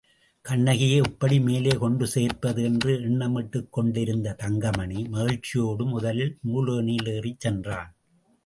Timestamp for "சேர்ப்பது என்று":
2.07-2.93